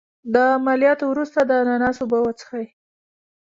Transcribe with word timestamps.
د 0.33 0.35
عملیات 0.55 0.99
وروسته 1.05 1.39
د 1.45 1.51
اناناس 1.61 1.97
اوبه 2.01 2.19
وڅښئ 2.21 2.65